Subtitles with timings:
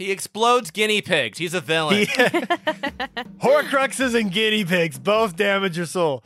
[0.00, 1.36] He explodes guinea pigs.
[1.36, 2.06] He's a villain.
[3.42, 6.22] Horcruxes and guinea pigs both damage your soul.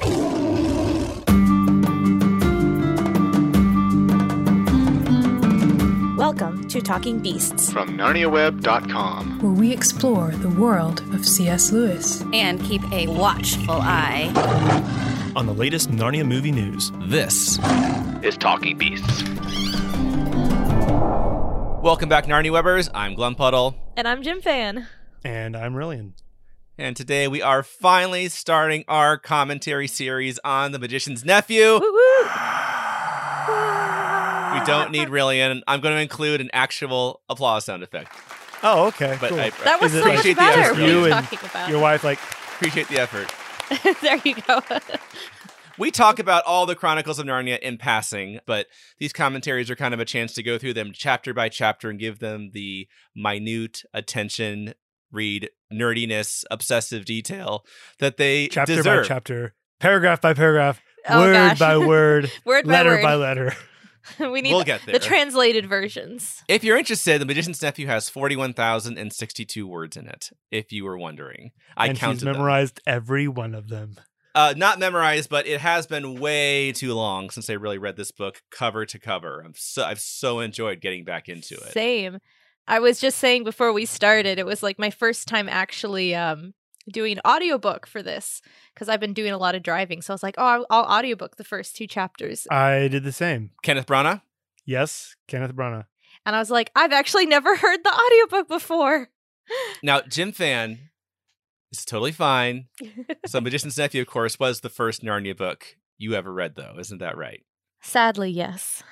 [6.16, 7.72] Welcome to Talking Beasts.
[7.72, 9.40] from NarniaWeb.com.
[9.42, 11.72] where we explore the world of C.S.
[11.72, 12.24] Lewis.
[12.32, 14.30] and keep a watchful eye.
[15.34, 16.92] On the latest Narnia movie news.
[17.08, 17.58] this.
[18.22, 19.24] Is Talking Beasts.
[21.84, 22.88] Welcome back, Narnia Webbers.
[22.94, 23.74] I'm Glumpuddle.
[23.94, 24.86] And I'm Jonfan.
[25.22, 26.12] And I'm Rilian.
[26.78, 31.60] And today we are finally starting our commentary series on The Magician's Nephew.
[31.74, 32.22] Woo woo!
[34.54, 35.60] We don't need Rilian.
[35.68, 38.16] I'm going to include an actual applause sound effect.
[38.62, 39.18] Oh, okay.
[39.20, 39.40] But cool.
[39.40, 40.60] I That was so much appreciate the better.
[40.62, 40.80] effort.
[40.80, 41.68] You you and about?
[41.68, 42.18] Your wife, like,
[42.54, 43.30] Appreciate the effort.
[44.00, 44.60] there you go.
[45.78, 48.66] We talk about all the Chronicles of Narnia in passing, but
[48.98, 51.98] these commentaries are kind of a chance to go through them chapter by chapter and
[51.98, 54.74] give them the minute attention,
[55.10, 57.64] read, nerdiness, obsessive detail
[57.98, 59.02] that they chapter deserve.
[59.02, 61.58] by chapter, paragraph by paragraph, Oh, word gosh.
[61.58, 63.02] by word, word by letter word.
[63.02, 63.52] by letter.
[64.20, 66.42] we need We'll the, get the translated versions.
[66.46, 71.50] If you're interested, The Magician's Nephew has 41,062 words in it, if you were wondering.
[71.76, 72.32] I and counted he's them.
[72.34, 73.96] memorized every one of them.
[74.34, 78.10] Uh, not memorized, but it has been way too long since I really read this
[78.10, 79.40] book cover to cover.
[79.44, 81.72] I'm so, I've so enjoyed getting back into it.
[81.72, 82.18] Same.
[82.66, 86.54] I was just saying before we started, it was like my first time actually um
[86.92, 88.42] doing an audiobook for this
[88.74, 90.02] because I've been doing a lot of driving.
[90.02, 92.46] So I was like, oh, I'll, I'll audiobook the first two chapters.
[92.50, 93.50] I did the same.
[93.62, 94.22] Kenneth Branagh?
[94.66, 95.86] Yes, Kenneth Branagh.
[96.26, 99.08] And I was like, I've actually never heard the audiobook before.
[99.82, 100.78] Now, Jonfan
[101.78, 102.66] is totally fine.
[103.26, 106.76] So, Magician's Nephew, of course, was the first Narnia book you ever read, though.
[106.78, 107.42] Isn't that right?
[107.80, 108.82] Sadly, yes.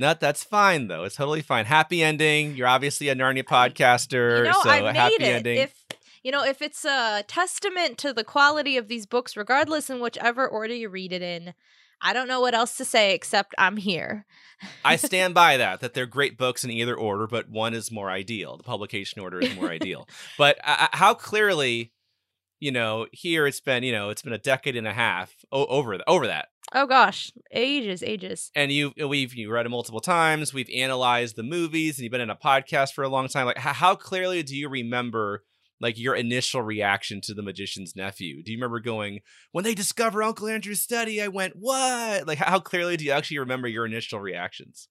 [0.00, 1.04] No, that's fine, though.
[1.04, 1.64] It's totally fine.
[1.64, 2.56] Happy ending.
[2.56, 4.38] You're obviously a Narnia podcaster.
[4.38, 5.22] You know, so, I a made happy it.
[5.22, 5.58] ending.
[5.58, 5.84] If
[6.22, 10.46] you know, if it's a testament to the quality of these books, regardless in whichever
[10.46, 11.54] order you read it in,
[12.00, 14.26] I don't know what else to say except I'm here.
[14.84, 18.10] I stand by that, that they're great books in either order, but one is more
[18.10, 18.56] ideal.
[18.56, 20.08] The publication order is more ideal.
[20.36, 21.92] But uh, how clearly,
[22.60, 25.66] you know, here it's been, you know, it's been a decade and a half o-
[25.66, 26.48] over over that.
[26.74, 28.50] Oh gosh, ages, ages.
[28.54, 30.52] And you we've you read it multiple times.
[30.52, 33.46] We've analyzed the movies, and you've been in a podcast for a long time.
[33.46, 35.44] Like, how clearly do you remember?
[35.80, 38.42] Like your initial reaction to the magician's nephew.
[38.42, 39.20] Do you remember going
[39.52, 41.22] when they discover Uncle Andrew's study?
[41.22, 44.88] I went, "What?" Like, how clearly do you actually remember your initial reactions?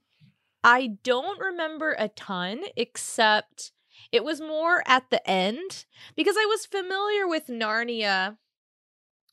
[0.64, 3.74] I don't remember a ton except
[4.12, 5.86] it was more at the end
[6.16, 8.38] because I was familiar with Narnia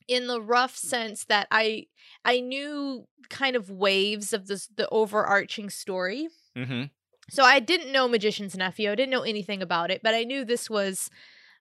[0.07, 1.87] in the rough sense that I
[2.23, 6.27] I knew kind of waves of this the overarching story.
[6.55, 6.83] Mm-hmm.
[7.29, 8.91] So I didn't know Magician's Nephew.
[8.91, 11.09] I didn't know anything about it, but I knew this was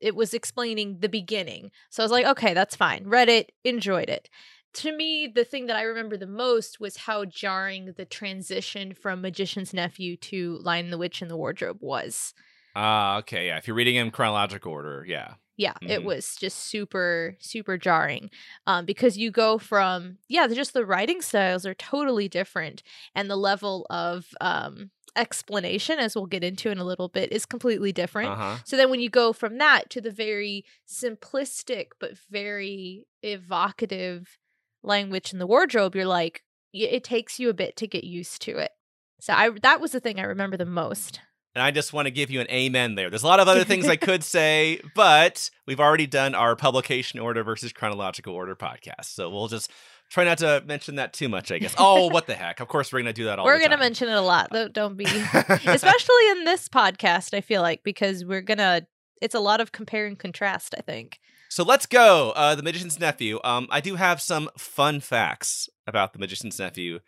[0.00, 1.70] it was explaining the beginning.
[1.88, 3.04] So I was like, okay, that's fine.
[3.06, 4.28] Read it, enjoyed it.
[4.74, 9.22] To me, the thing that I remember the most was how jarring the transition from
[9.22, 12.34] Magician's Nephew to Lion the Witch in the Wardrobe was.
[12.74, 13.58] Ah, okay, yeah.
[13.58, 15.36] If you're reading in chronological order, yeah.
[15.56, 16.02] Yeah, it Mhm.
[16.02, 18.28] was just super, super jarring.
[18.66, 22.82] Um, because you go from, yeah, just the writing styles are totally different.
[23.14, 27.46] And the level of um explanation, as we'll get into in a little bit, is
[27.46, 28.32] completely different.
[28.32, 28.64] Uh huh.
[28.64, 34.38] So then when you go from that to the very simplistic but very evocative
[34.82, 36.42] language in the wardrobe, you're like,
[36.72, 38.72] it takes you a bit to get used to it.
[39.20, 41.20] So I that was the thing I remember the most.
[41.54, 43.10] And I just want to give you an amen there.
[43.10, 47.20] There's a lot of other things I could say, but we've already done our publication
[47.20, 49.04] order versus chronological order podcast.
[49.04, 49.70] So we'll just
[50.10, 51.74] try not to mention that too much, I guess.
[51.78, 52.60] Oh, what the heck.
[52.60, 54.48] Of course, we're going to do that all We're gonna mention it a lot.
[54.50, 55.04] Though don't be
[55.34, 58.86] especially in this podcast, I feel like, because we're gonna
[59.22, 61.18] it's a lot of compare and contrast, I think.
[61.48, 62.32] So let's go.
[62.34, 63.38] Uh, the Magician's Nephew.
[63.44, 66.98] Um, I do have some fun facts about the Magician's Nephew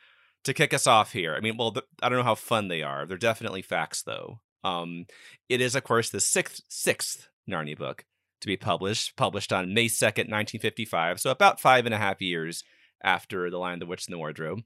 [0.47, 1.37] to kick us off here.
[1.37, 3.07] I mean, well, th- I don't know how fun they are.
[3.07, 4.41] They're definitely facts, though.
[4.65, 5.07] Um,
[5.49, 8.05] it is, of course, the sixth sixth Narnia book
[8.41, 11.21] to be published, published on May second, nineteen fifty-five.
[11.21, 12.65] So about five and a half years
[13.05, 14.63] after The Lion, the Witch, and the Wardrobe.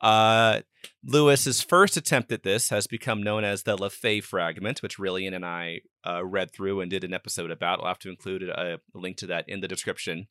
[0.00, 0.60] Uh,
[1.04, 5.44] Lewis's first attempt at this has become known as the LeFay fragment, which Rilian and
[5.44, 7.80] I uh, read through and did an episode about.
[7.80, 10.28] I'll have to include a link to that in the description.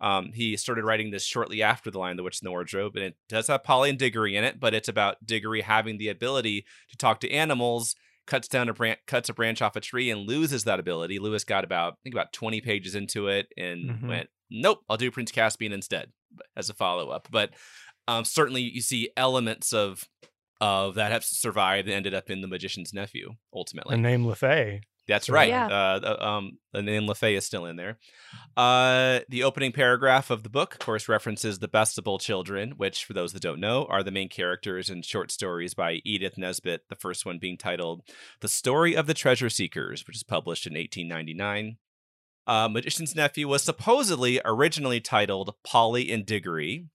[0.00, 3.04] Um, he started writing this shortly after The Lion, the Witch, and the Wardrobe, and
[3.04, 6.66] it does have Polly and Digory in it, but it's about Digory having the ability
[6.90, 7.94] to talk to animals,
[8.26, 11.18] cuts down a branch, cuts a branch off a tree, and loses that ability.
[11.18, 14.08] Lewis got about, I think, about 20 pages into it and Mhm.
[14.08, 16.12] went, nope, I'll do Prince Caspian instead
[16.56, 17.28] as a follow up.
[17.30, 17.54] But
[18.08, 20.04] um, certainly you see elements of
[20.60, 23.94] of that have survived and ended up in the magician's nephew ultimately.
[23.96, 24.80] The name LeFay.
[25.08, 25.48] That's right.
[25.48, 25.66] Yeah.
[25.66, 27.98] Uh, the, um, and then LeFay is still in there.
[28.56, 33.12] Uh, the opening paragraph of the book, of course, references the Bastable Children, which, for
[33.12, 36.88] those that don't know, are the main characters in short stories by Edith Nesbit.
[36.88, 38.02] The first one being titled
[38.40, 41.76] "The Story of the Treasure Seekers," which is published in 1899.
[42.46, 46.86] Uh, Magician's Nephew was supposedly originally titled Polly and Digory.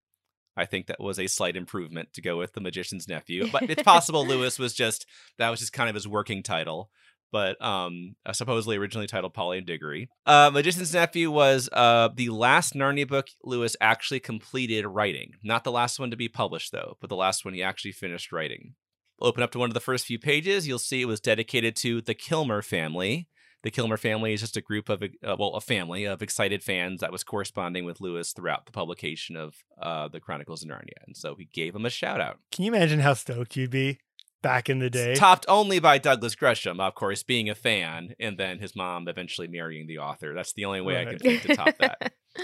[0.56, 3.84] I think that was a slight improvement to go with the Magician's Nephew, but it's
[3.84, 5.06] possible Lewis was just
[5.38, 6.90] that was just kind of his working title
[7.32, 10.10] but um, supposedly originally titled Polly and Digory.
[10.26, 15.34] Uh, Magician's Nephew was uh, the last Narnia book Lewis actually completed writing.
[15.44, 18.32] Not the last one to be published, though, but the last one he actually finished
[18.32, 18.76] writing.
[19.20, 22.02] Open up to one of the first few pages, you'll see it was dedicated to
[22.02, 23.28] the Kilmer family.
[23.64, 27.02] The Kilmer family is just a group of, uh, well, a family of excited fans
[27.02, 31.06] that was corresponding with Lewis throughout the publication of uh, the Chronicles of Narnia.
[31.06, 32.40] And so he gave him a shout out.
[32.52, 34.00] Can you imagine how stoked you'd be
[34.42, 35.16] back in the day?
[35.16, 39.48] Topped only by Douglas Gresham, of course, being a fan, and then his mom eventually
[39.48, 40.34] marrying the author.
[40.34, 42.14] That's the only way I can think to top that.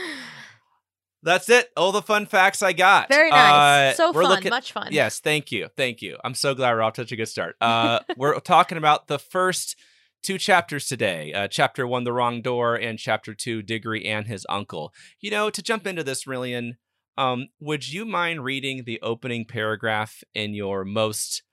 [1.24, 1.70] That's it.
[1.76, 3.10] All the fun facts I got.
[3.10, 3.94] Very nice.
[3.94, 4.32] Uh, so we're fun.
[4.32, 4.90] looking- Much fun.
[4.92, 6.18] Yes, thank you, thank you.
[6.24, 7.56] I'm so glad we're off to such a good start.
[7.62, 9.76] Uh, we're talking about the first
[10.24, 11.34] two chapters today.
[11.34, 14.94] Uh, chapter one, the wrong door, and chapter two, Digory and his uncle.
[15.20, 16.74] You know, to jump into this, Rilian,
[17.18, 21.44] um, would you mind reading the opening paragraph in your most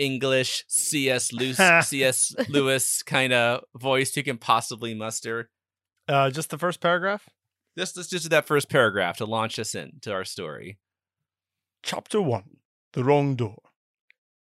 [0.00, 1.32] English C.S.
[1.32, 2.34] Lewis, C.S.
[2.48, 5.50] Lewis kind of voice you can possibly muster?
[6.08, 7.28] Uh, just the first paragraph.
[7.78, 10.78] Just let's just do that first paragraph to launch us into our story.
[11.82, 12.42] Chapter 1
[12.94, 13.58] The Wrong Door.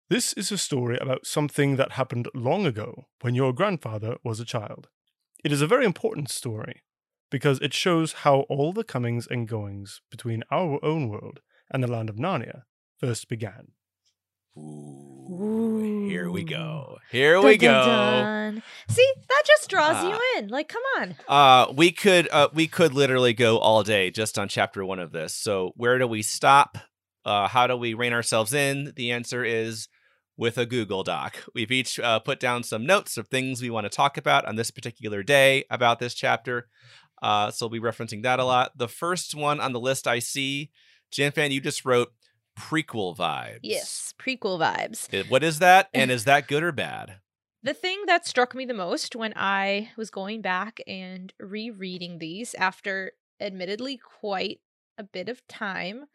[0.10, 4.46] This is a story about something that happened long ago when your grandfather was a
[4.46, 4.88] child.
[5.44, 6.82] It is a very important story
[7.30, 11.40] because it shows how all the comings and goings between our own world
[11.72, 12.64] and the land of Narnia
[13.00, 13.70] first began.
[14.58, 16.98] Ooh, here we go.
[17.10, 18.24] Here we Dun, dun, go.
[18.58, 18.64] dun.
[18.90, 20.10] See, that just draws Ah.
[20.10, 20.50] you in.
[20.50, 21.16] Like, come on.
[21.28, 25.12] Uh, we could uh, we could literally go all day just on chapter one of
[25.12, 25.34] this.
[25.34, 26.78] So where do we stop?
[27.24, 28.94] Uh, how do we rein ourselves in?
[28.96, 29.88] The answer is
[30.38, 31.38] with a Google Doc.
[31.54, 34.56] We've each uh, put down some notes of things we want to talk about on
[34.56, 36.68] this particular day about this chapter.
[37.22, 38.72] Uh, so we'll be referencing that a lot.
[38.78, 40.72] The first one on the list I see,
[41.14, 42.10] Jonfan, you just wrote
[42.58, 43.60] prequel vibes.
[43.64, 45.30] Yes, prequel vibes.
[45.30, 45.90] What is that?
[45.94, 47.18] And is that good or bad?
[47.64, 52.56] The thing that struck me the most when I was going back and rereading these
[52.56, 54.62] after admittedly quite
[54.98, 56.06] a bit of time,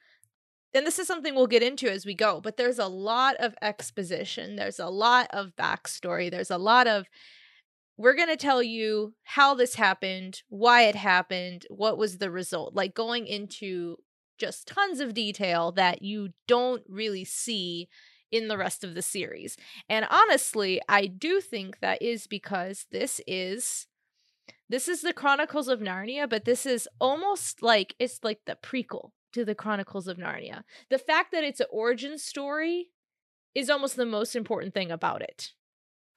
[0.75, 3.55] and this is something we'll get into as we go, but there's a lot of
[3.63, 7.07] exposition, there's a lot of backstory, there's a lot of
[7.97, 12.75] we're going to tell you how this happened, why it happened, what was the result,
[12.75, 13.97] like going into
[14.39, 17.89] just tons of detail that you don't really see
[18.31, 19.57] in the rest of the series.
[19.89, 23.87] And honestly, I do think that is because this is
[24.69, 29.11] this is the Chronicles of Narnia, but this is almost like it's like the prequel
[29.33, 30.65] to the Chronicles of Narnia.
[30.91, 32.89] The fact that it's an origin story
[33.55, 35.53] is almost the most important thing about it.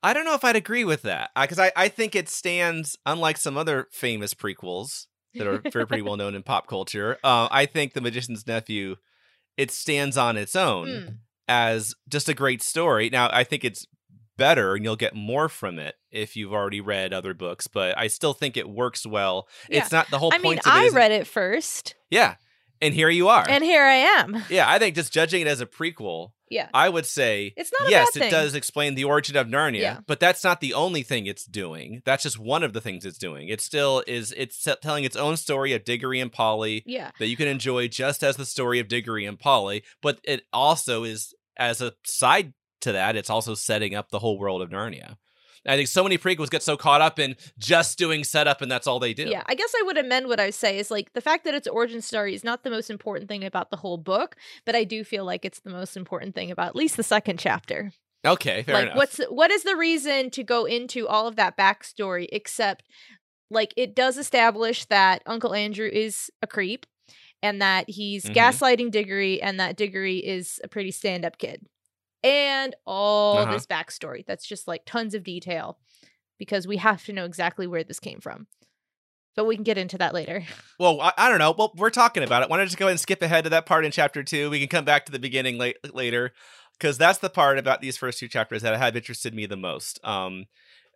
[0.02, 2.98] I don't know if I'd agree with that uh, because I, I think it stands,
[3.06, 7.18] unlike some other famous prequels that are very pretty well known in pop culture.
[7.24, 8.96] Uh, I think The Magician's Nephew,
[9.58, 11.18] it stands on its own Mm.
[11.48, 13.10] as just a great story.
[13.10, 13.86] Now, I think it's
[14.38, 18.08] better and you'll get more from it if you've already read other books, but I
[18.08, 19.48] still think it works well.
[19.70, 22.36] It's not the whole I point mean, of it I read it first, Yeah.
[22.82, 23.46] And here you are.
[23.50, 24.42] and here I am.
[24.50, 26.70] yeah, I think just judging it as a prequel, Yeah.
[26.74, 30.00] I would say It's not yes, it does explain the origin of Narnia, Yeah.
[30.08, 32.02] but that's not the only thing it's doing.
[32.06, 33.50] That's just one of the things it's doing.
[33.50, 37.12] It still is it's t- telling its own story of Digory and Polly Yeah.
[37.20, 41.04] that you can enjoy just as the story of Digory and Polly, but it also
[41.04, 45.18] is as a side to that, it's also setting up the whole world of Narnia.
[45.68, 48.88] I think so many prequels get so caught up in just doing setup and that's
[48.88, 49.26] all they do.
[49.26, 51.68] Yeah, I guess I would amend what I say is like the fact that it's
[51.68, 54.36] origin story is not the most important thing about the whole book,
[54.66, 57.40] but I do feel like it's the most important thing about at least the second
[57.40, 57.92] chapter.
[58.26, 58.98] Okay, fair like enough.
[58.98, 62.84] what's what is the reason to go into all of that backstory except
[63.50, 66.86] like it does establish that Uncle Andrew is a creep
[67.42, 68.36] and that he's Mhm.
[68.36, 71.66] gaslighting Digory and that Digory is a pretty stand-up kid.
[72.24, 73.54] And all Uh-huh.
[73.54, 74.26] this backstory.
[74.26, 75.78] That's just like tons of detail
[76.38, 78.48] because we have to know exactly where this came from.
[79.36, 80.44] But we can get into that later.
[80.80, 81.54] Well, I, I don't know.
[81.58, 82.50] Well, we're talking about it.
[82.50, 84.50] Why don't I just go ahead and skip ahead to that part in chapter two?
[84.50, 86.32] We can come back to the beginning late, later,
[86.78, 90.00] because that's the part about these first two chapters that have interested me the most.
[90.06, 90.46] Um,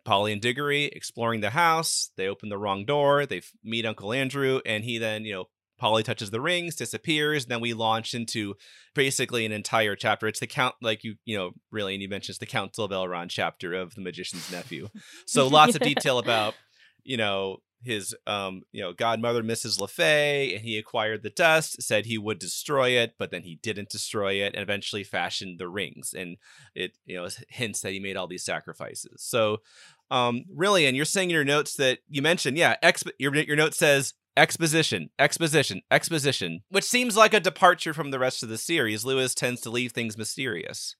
[0.06, 2.10] Polly and Digory exploring the house.
[2.16, 3.26] They open the wrong door.
[3.26, 5.44] They meet Uncle Andrew, and he then, you know,
[5.78, 8.54] Polly touches the rings, disappears, and then we launch into
[8.94, 10.28] basically an entire chapter.
[10.28, 12.90] It's the count, like you, you know, really, and you mentioned it's the Council of
[12.90, 14.88] Elrond chapter of the Magician's Nephew.
[15.26, 16.54] So lots of detail about,
[17.02, 19.78] you know, his, um, you know, godmother, Mrs.
[19.78, 23.90] LeFay, and he acquired the dust, said he would destroy it, but then he didn't
[23.90, 26.14] destroy it, and eventually fashioned the rings.
[26.16, 26.36] And
[26.74, 29.22] it, you know, hints that he made all these sacrifices.
[29.22, 29.58] So,
[30.10, 33.56] um, really, and you're saying in your notes that you mentioned, yeah, exp- your your
[33.56, 38.58] note says exposition, exposition, exposition, which seems like a departure from the rest of the
[38.58, 39.04] series.
[39.04, 40.96] Lewis tends to leave things mysterious.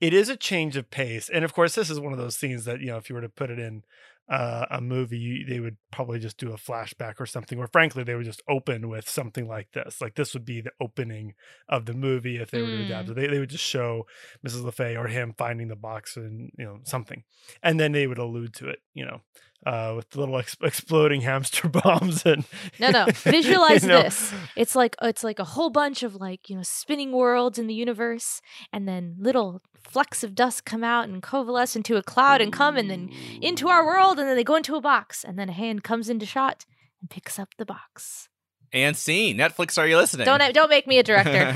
[0.00, 2.64] It is a change of pace, and of course, this is one of those scenes
[2.66, 3.82] that you know, if you were to put it in
[4.28, 8.02] uh, a movie, you, they would probably just do a flashback or something, or frankly,
[8.02, 10.00] they would just open with something like this.
[10.00, 11.34] Like this would be the opening
[11.68, 13.10] of the movie if they were to adapt Mm.
[13.12, 13.14] it.
[13.14, 14.06] They, they would just show
[14.46, 14.62] Mrs.
[14.62, 17.24] LeFay or him finding the box and you know something,
[17.62, 19.22] and then they would allude to it, you know,
[19.64, 22.44] uh, with the little ex- exploding hamster bombs and
[22.78, 23.06] No, no.
[23.06, 24.32] Visualize you know, this.
[24.56, 27.74] It's like it's like a whole bunch of like, you know, spinning worlds in the
[27.74, 28.40] universe
[28.72, 32.76] and then little flecks of dust come out and coalesce into a cloud and come
[32.76, 35.52] and then into our world and then they go into a box and then a
[35.52, 36.64] hand comes into shot
[37.00, 38.28] and picks up the box.
[38.74, 39.36] And scene.
[39.36, 40.24] Netflix, are you listening?
[40.24, 41.52] Don't don't make me a director.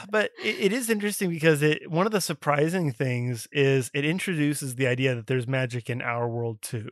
[0.10, 4.76] but it, it is interesting because it one of the surprising things is it introduces
[4.76, 6.88] the idea that there's magic in our world too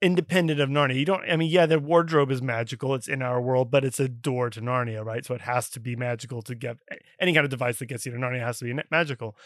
[0.00, 0.96] independent of narnia.
[0.96, 3.98] You don't i mean yeah their wardrobe is magical it's in our world but it's
[3.98, 5.24] a door to narnia right?
[5.24, 6.76] So it has to be magical to get
[7.20, 9.36] any kind of device that gets you to narnia has to be magical.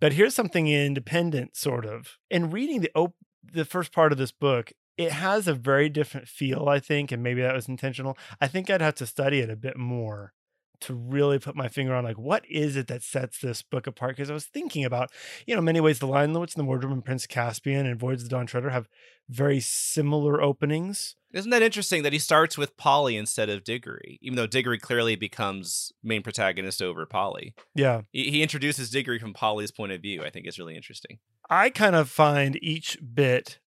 [0.00, 2.16] But here's something independent sort of.
[2.30, 6.26] In reading the op- the first part of this book it has a very different
[6.26, 8.16] feel i think and maybe that was intentional.
[8.40, 10.32] I think i'd have to study it a bit more
[10.80, 14.16] to really put my finger on like what is it that sets this book apart
[14.16, 15.10] because i was thinking about
[15.46, 17.98] you know many ways the lion the witch and the wardrobe and prince caspian and
[17.98, 18.88] voyage of the dawn treader have
[19.28, 24.36] very similar openings Isn't that interesting that he starts with Polly instead of Digory, even
[24.36, 27.54] though Digory clearly becomes main protagonist over Polly?
[27.74, 30.24] yeah He, he introduces Digory from Polly's point of view.
[30.24, 31.18] I think is really interesting.
[31.50, 33.58] i kind of find each bit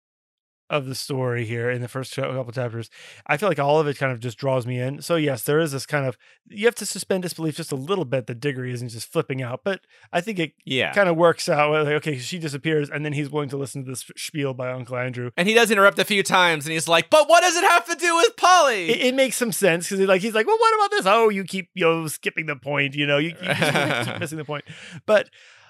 [0.71, 2.89] of the story here in the first cou- couple chapters
[3.27, 5.59] i feel like all of it kind of just draws me in so yes there
[5.59, 8.71] is this kind of you have to suspend disbelief just a little bit that digory
[8.73, 10.93] isn't just flipping out but i think it Yeah.
[10.93, 13.91] kind of works out like, okay she disappears and then he's willing to listen to
[13.91, 17.09] this spiel by uncle andrew and he does interrupt a few times, and he's like,
[17.09, 20.05] "But what does it have to do with Polly?" it, it makes some sense because
[20.07, 21.05] like he's like, well, what about this?
[21.05, 22.95] Oh, you keep you know skipping the point.
[22.95, 24.63] You know, you, you keep missing the point.
[25.05, 25.29] But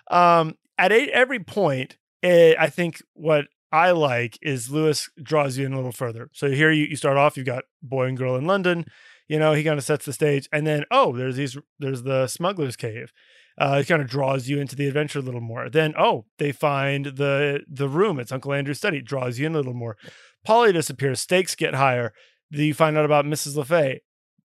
[0.09, 5.73] um, at every point, eh, I think what I like is Lewis draws you in
[5.73, 6.29] a little further.
[6.33, 8.85] So here you, you start off, you've got boy and girl in London.
[9.27, 12.27] You know, he kind of sets the stage, and then oh, there's these there's the
[12.27, 13.13] smuggler's cave.
[13.57, 15.69] Uh, it kind of draws you into the adventure a little more.
[15.69, 18.19] Then oh, they find the the room.
[18.19, 18.97] It's Uncle Andrew's study.
[18.97, 19.95] It draws you in a little more.
[20.43, 21.21] Polly disappears.
[21.21, 22.13] Stakes get higher.
[22.49, 23.55] You find out about Mrs.
[23.55, 23.99] LeFay.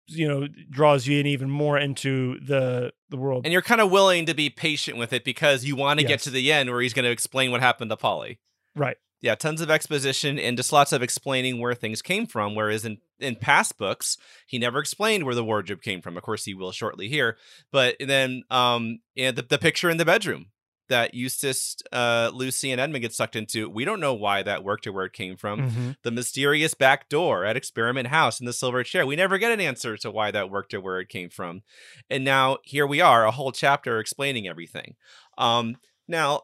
[0.09, 3.45] You know, draws you in even more into the the world.
[3.45, 6.21] and you're kind of willing to be patient with it because you want to get
[6.21, 8.39] to the end where he's going to explain what happened to Polly.
[8.77, 8.97] right.
[9.23, 12.55] Yeah, tons of exposition and just lots of explaining where things came from.
[12.55, 16.17] Whereas in, in past books, he never explained where the wardrobe came from.
[16.17, 17.37] Of course, he will shortly here.
[17.73, 20.47] But then um, and the, the picture in the bedroom
[20.89, 24.87] that Eustace, uh, Lucy, and Edmund get sucked into, we don't know why that worked
[24.87, 25.71] or where it came from.
[25.71, 25.97] Mhm.
[26.03, 29.05] The mysterious back door at Experiment House in the silver chair.
[29.05, 31.63] We never get an answer to why that worked or where it came from.
[32.09, 34.95] And now here we are, a whole chapter explaining everything.
[35.37, 36.43] Um, now,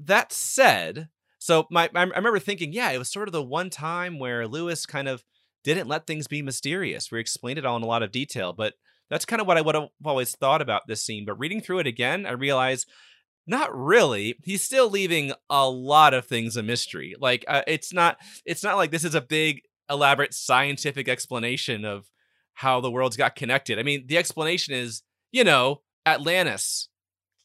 [0.00, 1.08] that said,
[1.44, 4.86] so my I remember thinking, yeah, it was sort of the one time where Lewis
[4.86, 5.22] kind of
[5.62, 7.12] didn't let things be mysterious.
[7.12, 8.72] We explained it all in a lot of detail, but
[9.10, 11.26] that's kind of what I would have always thought about this scene.
[11.26, 12.88] But reading through it again, I realized
[13.46, 14.36] not really.
[14.42, 17.14] He's still leaving a lot of things a mystery.
[17.20, 19.60] Like uh, it's not it's not like this is a big
[19.90, 22.06] elaborate scientific explanation of
[22.54, 23.78] how the worlds got connected.
[23.78, 26.88] I mean, the explanation is, you know, Atlantis.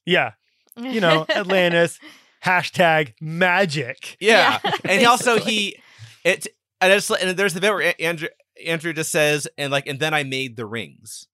[0.06, 0.32] Yeah.
[0.78, 2.00] You know, Atlantis.
[2.44, 4.18] Hashtag magic.
[4.20, 4.60] Yeah.
[4.64, 5.78] Yeah, and also he
[6.24, 6.48] it
[6.82, 8.30] and, it's, and there's the bit where Andrew
[8.66, 11.28] Andrew just says and like and then I made the rings.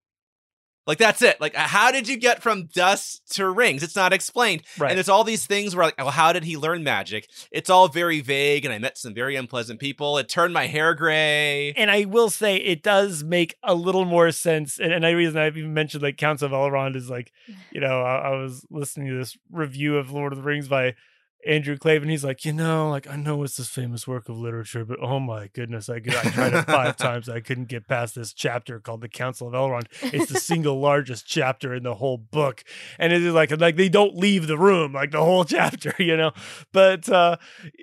[0.88, 1.42] Like that's it.
[1.42, 3.82] Like uh, how did you get from dust to rings?
[3.82, 4.64] It's not explained.
[4.78, 4.92] Right.
[4.92, 7.30] And there's all these things where like, oh, how did he learn magic?
[7.52, 10.18] It's all very vague, and I met some very unpleasant people.
[10.18, 11.74] It turned my hair gray.
[11.74, 14.80] and I will say it does make a little more sense.
[14.80, 17.32] And, and the reason I've even mentioned like Counts of Elrond is like,
[17.72, 20.96] you know, I, I was listening to this review of Lord of the Rings by
[21.46, 22.10] Andrew Klavan.
[22.10, 25.20] He's like, you know, like I know it's this famous work of literature, but oh
[25.20, 27.30] my goodness, I, I tried it five times.
[27.30, 29.86] I couldn't get past this chapter called the Council of Elrond.
[30.14, 32.64] It's the single largest chapter in the whole book,
[32.98, 36.18] and it is like like they don't leave the room like the whole chapter, you
[36.18, 36.32] know.
[36.72, 37.38] But uh,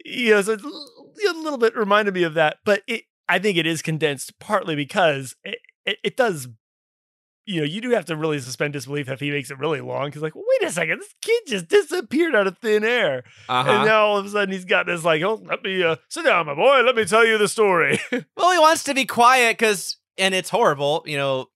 [0.04, 3.04] you know, so it's a little bit reminded me of that, but it.
[3.28, 6.48] I think it is condensed partly because it, it, it does.
[7.44, 10.06] You know, you do have to really suspend disbelief if he makes it really long.
[10.06, 13.68] Because, like, wait a second, this kid just disappeared out of thin air, Uh-huh.
[13.70, 16.24] and now all of a sudden he's got this like, oh, let me uh, sit
[16.24, 17.98] down, my boy, let me tell you the story.
[18.36, 21.02] Well, he wants to be quiet because, and it's horrible.
[21.06, 21.46] You know,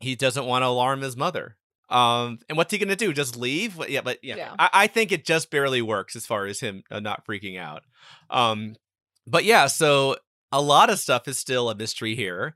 [0.00, 1.56] he doesn't want to alarm his mother.
[1.88, 3.12] Um, and what's he gonna do?
[3.12, 3.80] Just leave?
[3.88, 4.54] Yeah, but yeah, Yeah.
[4.58, 7.82] I, I think it just barely works as far as him uh, not freaking out.
[8.28, 8.74] Um,
[9.26, 10.16] but yeah, so
[10.52, 12.54] a lot of stuff is still a mystery here.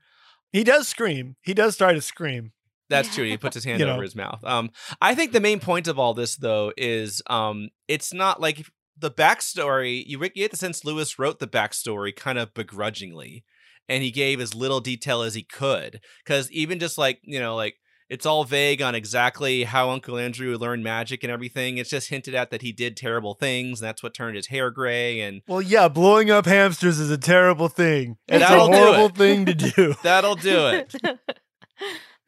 [0.51, 1.35] he does scream.
[1.41, 2.51] He does try to scream.
[2.91, 3.25] That's true.
[3.25, 4.43] He puts his hand You over his mouth.
[4.43, 4.69] Um,
[5.01, 8.65] I think the main point of all this, though, is um, it's not like
[8.97, 10.03] the backstory.
[10.05, 13.43] You, you get the sense Lewis wrote the backstory kind of begrudgingly,
[13.89, 16.01] and he gave as little detail as he could.
[16.23, 17.75] Because even just like you know, like
[18.11, 21.77] it's all vague on exactly how Uncle Andrew learned magic and everything.
[21.77, 24.69] It's just hinted at that he did terrible things, and that's what turned his hair
[24.69, 25.21] gray.
[25.21, 28.17] And Well, yeah, blowing up hamsters is a terrible thing.
[28.27, 29.95] It's a horrible thing to do.
[30.03, 30.93] that'll do it.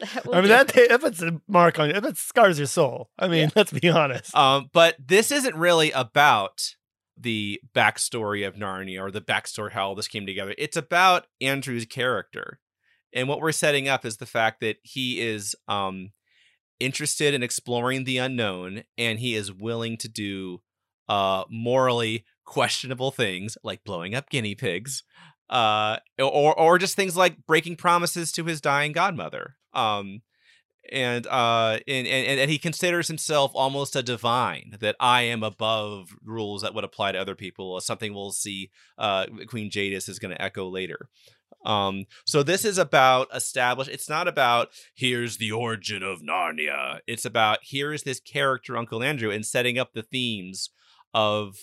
[0.03, 0.89] That I mean, that it.
[0.89, 1.99] that puts a mark on you.
[1.99, 3.09] That scars your soul.
[3.17, 3.49] I mean, Yeah.
[3.55, 4.35] let's be honest.
[4.35, 6.61] Um, but this isn't really about
[7.17, 10.55] the backstory of Narnia or the backstory how all this came together.
[10.57, 12.59] It's about Andrew's character.
[13.13, 16.11] And what we're setting up is the fact that he is um
[16.79, 20.61] interested in exploring the unknown and he is willing to do
[21.07, 25.03] uh morally questionable things like blowing up guinea pigs
[25.49, 30.21] uh or or just things like breaking promises to his dying godmother um
[30.91, 36.09] and uh and, and and he considers himself almost a divine that i am above
[36.23, 40.33] rules that would apply to other people something we'll see uh queen jadis is going
[40.33, 41.07] to echo later.
[41.65, 46.99] Um so this is about establish it's not about here's the origin of narnia.
[47.07, 50.71] It's about here is this character uncle andrew and setting up the themes
[51.13, 51.55] of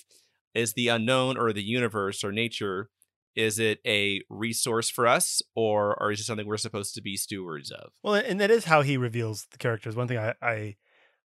[0.54, 2.88] is the unknown or the universe or nature
[3.36, 7.16] is it a resource for us or or is it something we're supposed to be
[7.16, 9.94] stewards of Well, and that is how he reveals the characters.
[9.96, 10.76] One thing I, I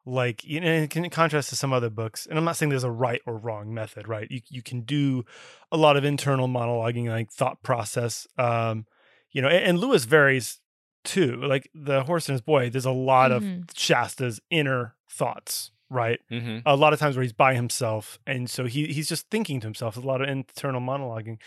[0.06, 2.90] like, you know, in contrast to some other books, and I'm not saying there's a
[2.90, 4.28] right or wrong method, right?
[4.30, 5.24] You you can do
[5.72, 8.26] a lot of internal monologuing, like thought process.
[8.36, 8.86] Um,
[9.30, 10.60] you know, and, and Lewis varies
[11.04, 11.36] too.
[11.36, 13.62] Like the horse and his boy, there's a lot Mhm.
[13.62, 16.20] of Shasta's inner thoughts, right?
[16.30, 16.58] mm-hmm.
[16.66, 19.66] a lot of times where he's by himself and so he he's just thinking to
[19.66, 21.38] himself a lot of internal monologuing.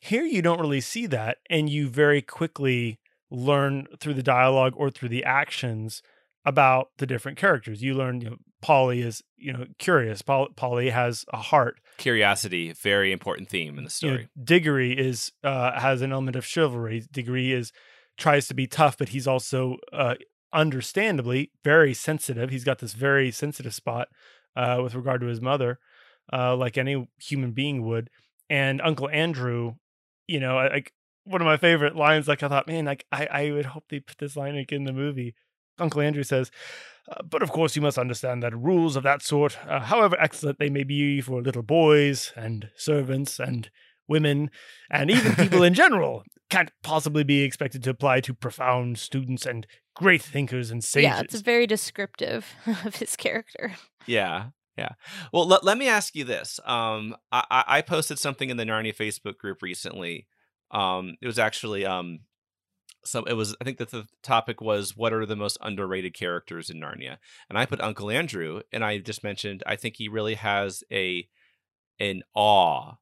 [0.00, 2.98] Here you don't really see that and you very quickly
[3.30, 6.02] learn through the dialogue or through the actions
[6.44, 7.82] about the different characters.
[7.82, 10.22] You learn you know polly is you know curious.
[10.22, 11.80] Pol- polly has a heart.
[11.98, 14.28] Curiosity very important theme in the you know, story.
[14.42, 17.04] Digory is uh has an element of chivalry.
[17.10, 17.72] Digory is
[18.18, 20.14] tries to be tough but he's also uh
[20.52, 24.08] understandably very sensitive he's got this very sensitive spot
[24.56, 25.78] uh with regard to his mother
[26.32, 28.10] uh like any human being would
[28.50, 29.74] and uncle andrew
[30.26, 30.92] you know like
[31.24, 34.00] one of my favorite lines like i thought man like i i would hope they
[34.00, 35.34] put this line like in the movie.
[35.78, 36.50] Uncle andrew says
[37.10, 40.58] uh, but of course you must understand that rules of that sort uh, however excellent
[40.58, 43.70] they may be for little boys and servants and
[44.06, 44.50] women
[44.90, 49.66] and even people in general can't possibly be expected to apply to profound students and
[49.94, 52.46] great thinkers and sages Yeah, it's very descriptive
[52.84, 53.74] of his character.
[54.06, 54.46] yeah
[54.78, 54.92] yeah.
[55.34, 58.64] Well let, let me ask you this um I, I I posted something in the
[58.64, 60.26] narnia facebook group recently
[60.70, 62.20] um it was actually um
[63.04, 66.70] some it was i think that the topic was what are the most underrated characters
[66.70, 67.18] in narnia?
[67.50, 71.28] And i put uncle andrew and i just mentioned i think he really has a
[72.00, 72.94] an awe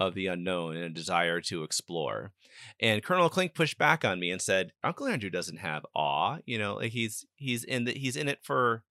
[0.00, 2.32] of the unknown and a desire to explore.
[2.80, 6.58] And colonel clink pushed back on me and said uncle andrew doesn't have awe you
[6.58, 8.82] know like he's he's in the he's in it for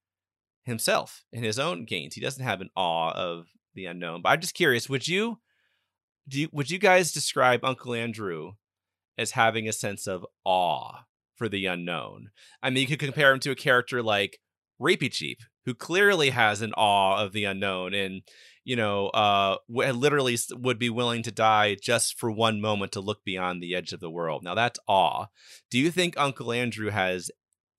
[0.63, 2.15] himself and his own gains.
[2.15, 4.21] He doesn't have an awe of the unknown.
[4.21, 5.39] But i'm just curious would you
[6.27, 8.53] do you, would you guys describe uncle andrew
[9.17, 11.03] as having a sense of awe
[11.39, 12.29] for the unknown.
[12.61, 14.39] I mean, you could compare him to a character like
[14.79, 18.21] Reepicheep, who clearly has an awe of the unknown and,
[18.63, 23.23] you know, uh, literally would be willing to die just for one moment to look
[23.23, 24.43] beyond the edge of the world.
[24.43, 25.27] Now, that's awe.
[25.71, 27.31] Do you think Uncle Andrew has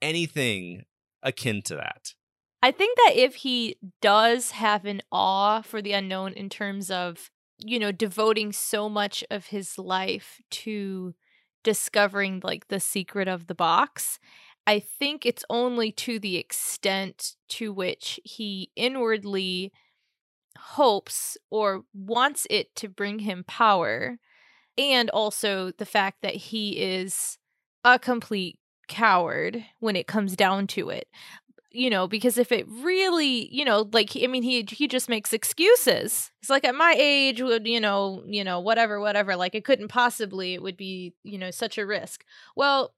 [0.03, 0.85] anything
[1.23, 2.15] akin to that?
[2.63, 7.31] I think that if he does have an awe for the unknown in terms of,
[7.59, 11.15] you know, devoting so much of his life to
[11.63, 14.19] discovering like the secret of the box,
[14.67, 19.73] I think it's only to the extent to which he inwardly
[20.59, 24.19] hopes or wants it to bring him power
[24.79, 27.39] and also the fact that he is
[27.85, 28.59] a complete
[28.89, 31.07] coward when it comes down to it
[31.71, 35.33] you know because if it really you know like i mean he he just makes
[35.33, 39.65] excuses it's like at my age would you know you know whatever whatever like it
[39.65, 42.25] couldn't possibly it would be you know such a risk
[42.57, 42.93] well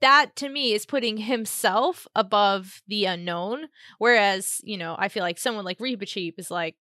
[0.00, 3.68] that to me is putting himself above the unknown.
[3.98, 6.76] Whereas, you know, I feel like someone like Reepicheep is like,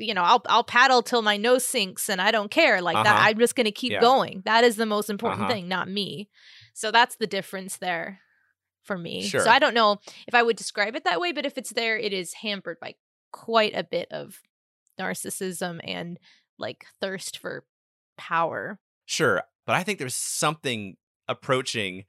[0.00, 2.80] you know, I'll I'll paddle till my nose sinks and I don't care.
[2.82, 3.28] Like that, Uh-huh.
[3.28, 4.00] I'm just gonna keep Yeah.
[4.00, 4.42] going.
[4.44, 5.52] That is the most important Uh-huh.
[5.52, 6.28] thing, not me.
[6.74, 8.20] So that's the difference there
[8.82, 9.22] for me.
[9.22, 9.40] Sure.
[9.42, 11.98] So I don't know if I would describe it that way, but if it's there,
[11.98, 12.94] it is hampered by
[13.32, 14.40] quite a bit of
[14.98, 16.18] narcissism and
[16.58, 17.64] like thirst for
[18.16, 18.78] power.
[19.06, 20.96] Sure, but I think there's something
[21.28, 22.04] approaching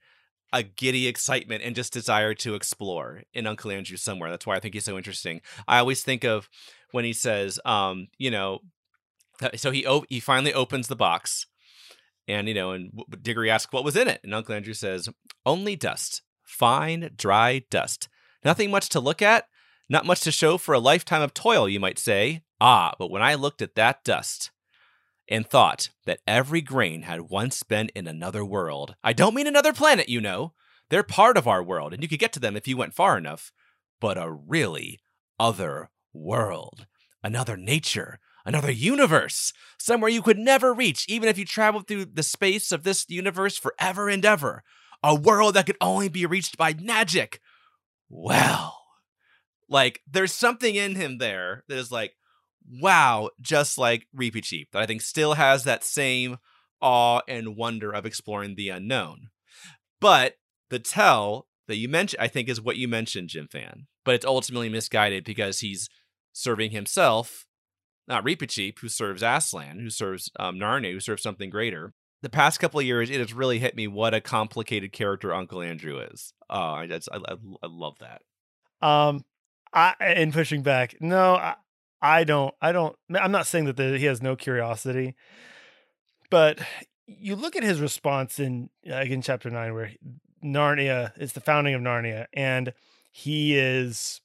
[0.52, 4.30] a giddy excitement and just desire to explore in Uncle Andrew somewhere.
[4.30, 5.40] That's why I think he's so interesting.
[5.66, 6.48] I always think of
[6.90, 8.60] when he says, um, you know,
[9.40, 11.46] uh, so he op- he finally opens the box,
[12.28, 15.08] and you know, and Digory asks what was in it, and Uncle Andrew says,
[15.46, 18.08] only dust, fine, dry dust,
[18.44, 19.46] nothing much to look at,
[19.88, 22.42] not much to show for a lifetime of toil, you might say.
[22.60, 24.50] Ah, but when I looked at that dust
[25.32, 28.94] and thought that every grain had once been in another world.
[29.02, 30.52] I don't mean another planet, you know.
[30.90, 33.16] They're part of our world, and you could get to them if you went far
[33.16, 33.50] enough.
[33.98, 35.00] But a really
[35.40, 36.86] other world,
[37.24, 42.22] another nature, another universe, somewhere you could never reach, even if you traveled through the
[42.22, 44.62] space of this universe forever and ever.
[45.02, 47.40] A world that could only be reached by magic.
[48.10, 48.78] Well,
[49.66, 52.12] like, there's something in him there that is like,
[52.80, 56.38] wow, just like Reepicheep, that I think still has that same
[56.80, 59.28] awe and wonder of exploring the unknown.
[60.00, 60.34] But
[60.70, 63.86] the tell that you mentioned, I think, is what you mentioned, Jonfan.
[64.04, 65.88] But it's ultimately misguided because he's
[66.32, 67.46] serving himself,
[68.08, 71.92] not Reepicheep, who serves Aslan, who serves um, Narnia, who serves something greater.
[72.22, 75.60] The past couple of years, it has really hit me what a complicated character Uncle
[75.60, 76.32] Andrew is.
[76.48, 78.22] Oh, I, I, I, I love that.
[78.86, 79.24] Um,
[79.72, 81.54] I in pushing back, no,
[82.02, 82.52] I don't.
[82.60, 82.96] I don't.
[83.14, 85.14] I'm not saying that the, he has no curiosity,
[86.30, 86.58] but
[87.06, 89.92] you look at his response in like in chapter nine, where
[90.44, 92.72] Narnia is the founding of Narnia, and
[93.12, 94.20] he is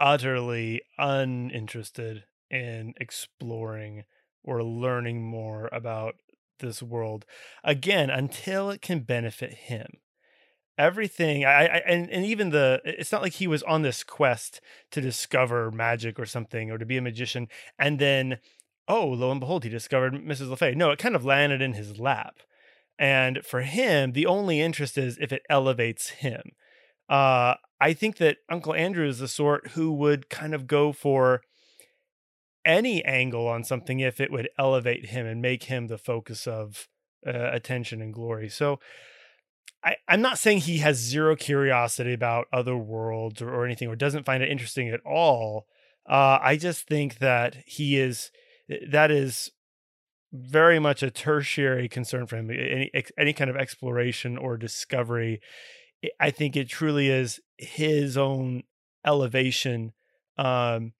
[0.00, 4.04] utterly uninterested in exploring
[4.42, 6.16] or learning more about
[6.58, 7.24] this world
[7.62, 9.98] again until it can benefit him
[10.78, 14.60] everything I, I and, and even the it's not like he was on this quest
[14.90, 18.38] to discover magic or something or to be a magician and then
[18.88, 21.98] oh lo and behold he discovered mrs lefay no it kind of landed in his
[21.98, 22.36] lap
[22.98, 26.42] and for him the only interest is if it elevates him.
[27.08, 31.42] Uh i think that uncle andrew is the sort who would kind of go for
[32.64, 36.88] any angle on something if it would elevate him and make him the focus of
[37.26, 38.48] uh, attention and glory.
[38.48, 38.80] So
[39.84, 43.96] I, I'm not saying he has zero curiosity about other worlds or, or anything, or
[43.96, 45.66] doesn't find it interesting at all.
[46.08, 48.30] Uh, I just think that he is
[48.88, 49.50] that is
[50.32, 52.50] very much a tertiary concern for him.
[52.50, 55.40] Any ex- any kind of exploration or discovery,
[56.18, 58.62] I think it truly is his own
[59.04, 59.92] elevation
[60.38, 60.92] um,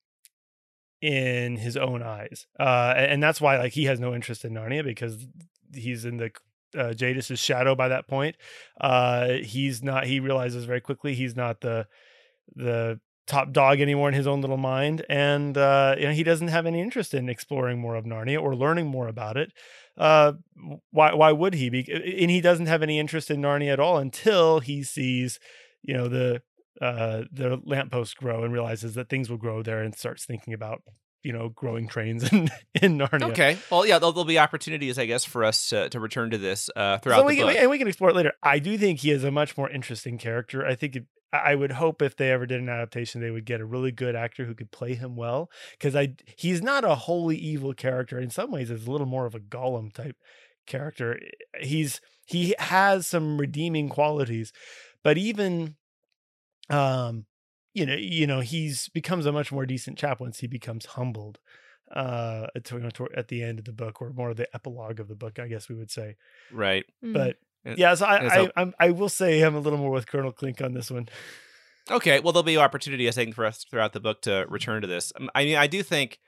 [1.01, 4.85] in his own eyes, uh, and that's why like he has no interest in Narnia
[4.85, 5.27] because
[5.73, 6.31] he's in the
[6.77, 8.37] uh, Jadis's shadow by that point.
[8.81, 10.07] Uh, he's not.
[10.07, 11.87] He realizes very quickly he's not the
[12.55, 16.49] the top dog anymore in his own little mind, and uh, you know he doesn't
[16.49, 19.53] have any interest in exploring more of Narnia or learning more about it.
[19.97, 20.33] Uh,
[20.91, 21.15] why?
[21.15, 21.87] Why would he be?
[21.91, 25.39] And he doesn't have any interest in Narnia at all until he sees,
[25.83, 26.43] you know, the
[26.81, 30.83] uh the lamppost grow and realizes that things will grow there and starts thinking about
[31.23, 33.31] you know growing trains in in Narnia.
[33.31, 33.59] Okay.
[33.71, 36.71] Well, yeah, there'll, there'll be opportunities, I guess, for us to, to return to this
[36.75, 37.53] uh, throughout so the we book.
[37.53, 38.33] can, and we can explore it later.
[38.43, 40.67] I do think he is a much more interesting character.
[40.67, 43.61] I think it, I would hope if they ever did an adaptation, they would get
[43.61, 45.51] a really good actor who could play him well.
[45.73, 48.19] Because I he's not a wholly evil character.
[48.19, 50.17] In some ways, it's a little more of a Gollum type
[50.67, 51.19] character.
[51.61, 54.53] He's he has some redeeming qualities,
[55.03, 55.77] but even
[56.71, 57.27] um
[57.75, 61.39] you know you know he's becomes a much more decent chap once he becomes humbled
[61.95, 64.49] uh at, you know, toward- at the end of the book or more of the
[64.55, 66.17] epilogue of the book i guess we would say
[66.53, 66.85] right.
[67.05, 67.13] Mm.
[67.13, 69.91] but And- yeah so i so- I, I'm, I will say i'm a little more
[69.91, 71.09] with colonel clink on this one
[71.91, 72.21] Okay.
[72.21, 75.13] Well, there'll be opportunity, I think, for us throughout the book to return to this.
[75.19, 76.21] Um, I mean, I do think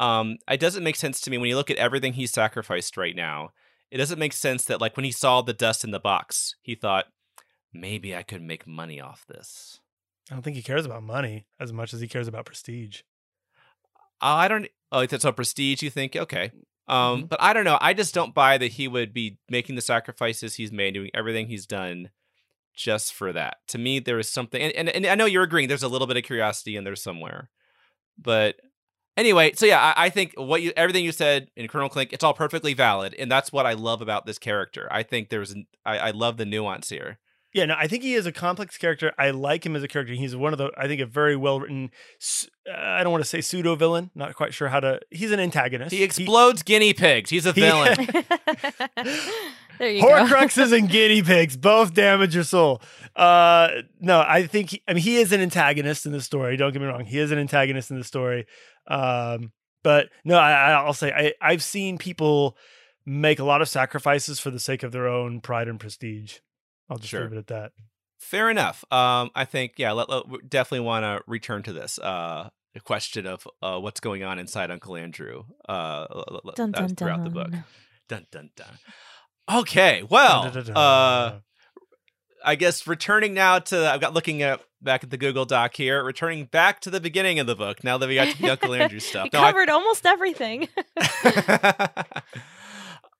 [0.00, 3.14] um, it doesn't make sense to me when you look at everything he's sacrificed right
[3.14, 3.50] now.
[3.90, 6.74] It doesn't make sense that, like, when he saw the dust in the box, he
[6.74, 7.04] thought,
[7.70, 9.78] maybe I could make money off this.
[10.30, 13.00] I don't think he cares about money as much as he cares about prestige
[14.20, 14.68] I don't.
[14.90, 15.82] Oh, it's a prestige.
[15.82, 16.16] You think?
[16.16, 16.50] Okay.
[16.88, 17.28] Um, Mhm.
[17.28, 17.76] but I don't know.
[17.80, 21.48] I just don't buy that he would be making the sacrifices he's made, doing everything
[21.48, 22.10] he's done,
[22.74, 23.58] just for that.
[23.68, 25.68] To me, there is something, and, and, and I know you're agreeing.
[25.68, 27.50] There's a little bit of curiosity in there somewhere,
[28.16, 28.56] but
[29.16, 29.52] anyway.
[29.54, 32.34] So yeah, I, I think what you everything you said in Colonel Clink, it's all
[32.34, 34.88] perfectly valid, and that's what I love about this character.
[34.90, 37.18] I think there's, I, I love the nuance here.
[37.54, 39.12] Yeah, no, I think he is a complex character.
[39.16, 40.12] I like him as a character.
[40.12, 41.90] He's one of the, I think, a very well written.
[42.70, 44.10] I don't want to say pseudo villain.
[44.16, 44.98] Not quite sure how to.
[45.10, 45.92] He's an antagonist.
[45.92, 47.30] He explodes guinea pigs.
[47.30, 47.94] He's a He- villain.
[49.78, 50.08] there you go.
[50.08, 52.82] Horcruxes and guinea pigs both damage your soul.
[53.16, 53.68] Uh,
[54.00, 56.56] no, I think he, I mean he is an antagonist in the story.
[56.56, 58.46] Don't get me wrong, he is an antagonist in the story.
[58.88, 59.52] Um,
[59.84, 62.56] but no, I, I- I'll say I, I've seen people
[63.06, 66.38] make a lot of sacrifices for the sake of their own pride and prestige.
[66.90, 67.22] I'll just Sure.
[67.22, 67.72] leave it at that.
[68.18, 68.84] Fair enough.
[68.92, 71.98] Um, I think yeah, let, let- definitely want to return to this.
[71.98, 72.50] Uh,
[72.84, 75.44] question of uh, what's going on inside Uncle Andrew.
[75.68, 76.06] Uh,
[76.56, 77.50] Dun, that was dun, throughout the book.
[77.50, 77.64] dun.
[78.08, 79.58] Dun dun dun.
[79.60, 81.38] Okay, well, uh,
[82.44, 86.02] I guess returning now to I've got looking at back at the Google Doc here,
[86.02, 87.84] returning back to the beginning of the book.
[87.84, 89.28] Now that we got to the Uncle Andrew stuff.
[89.32, 90.68] We No, I- covered almost everything.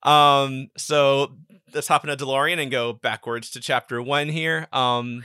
[0.02, 1.36] um, so
[1.74, 4.68] let's hop in a DeLorean and go backwards to chapter one here.
[4.72, 5.24] Um,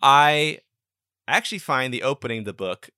[0.00, 0.58] I
[1.28, 2.90] actually find the opening of the book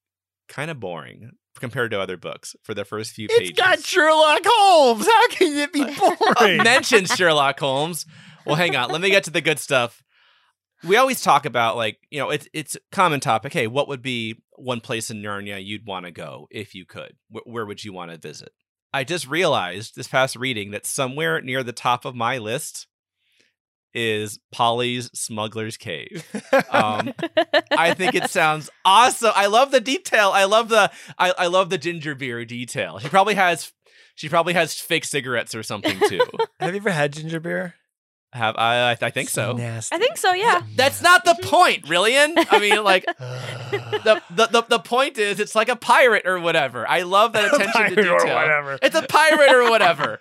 [0.48, 3.50] kind of boring compared to other books for the first few pages.
[3.50, 5.06] It's got Sherlock Holmes.
[5.06, 5.84] How can it be
[6.38, 6.62] boring?
[6.62, 8.06] mentions Sherlock Holmes.
[8.44, 8.90] Well, hang on.
[8.90, 10.02] Let me get to the good stuff.
[10.82, 13.52] We always talk about like you know it's it's common topic.
[13.54, 17.16] Hey, what would be one place in Narnia you'd want to go if you could?
[17.30, 18.52] Wh- where would you want to visit?
[18.94, 22.86] I just realized this past reading that somewhere near the top of my list
[23.92, 26.24] is Polly's Smuggler's Cave.
[26.70, 27.12] Um,
[27.76, 29.32] I think it sounds awesome.
[29.34, 30.30] I love the detail.
[30.32, 33.00] I love the I, I love the ginger beer detail.
[33.00, 33.72] She probably has
[34.14, 36.22] she probably has fake cigarettes or something too.
[36.60, 37.74] Have you ever had ginger beer?
[38.34, 38.90] Have I?
[38.90, 39.52] I, I think so.
[39.52, 39.94] Nasty.
[39.94, 40.62] I think so, yeah.
[40.74, 42.34] That's not the point, Rilian.
[42.50, 46.84] I mean, like the, the the the point is, it's like a pirate or whatever.
[46.88, 48.34] I love that attention to Pirate or detail.
[48.34, 48.78] whatever.
[48.82, 50.20] It's a pirate or whatever.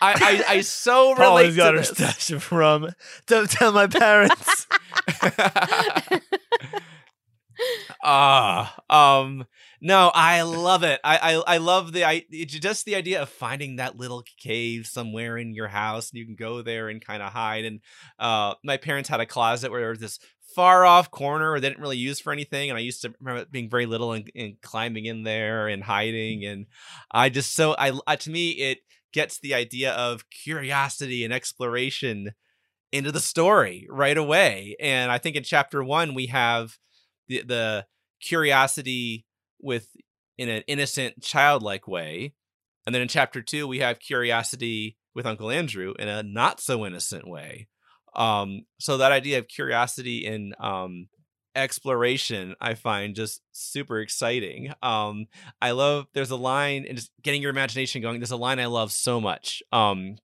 [0.00, 1.88] I, I I so relate Polly's to got her this.
[1.90, 2.90] stash of rum.
[3.28, 4.66] Don't tell my parents.
[8.02, 9.46] Ah, um,
[9.86, 10.98] no, I love it.
[11.04, 15.38] I, I, I love the, I just the idea of finding that little cave somewhere
[15.38, 17.64] in your house, and you can go there and kind of hide.
[17.64, 17.80] And
[18.18, 20.18] uh, my parents had a closet where there was this
[20.56, 23.70] far off corner they didn't really use for anything, and I used to remember being
[23.70, 26.44] very little and, and climbing in there and hiding.
[26.44, 26.66] And
[27.12, 28.78] I just so I, I to me it
[29.12, 32.32] gets the idea of curiosity and exploration
[32.90, 34.74] into the story right away.
[34.80, 36.76] And I think in chapter one we have
[37.28, 37.86] the the
[38.20, 39.26] curiosity
[39.66, 39.88] with
[40.38, 42.32] in an innocent childlike way
[42.86, 46.86] and then in chapter 2 we have curiosity with uncle andrew in a not so
[46.86, 47.68] innocent way.
[48.14, 51.08] Um so that idea of curiosity and um
[51.54, 54.72] exploration i find just super exciting.
[54.82, 55.26] Um
[55.60, 58.66] i love there's a line and just getting your imagination going there's a line i
[58.66, 60.16] love so much um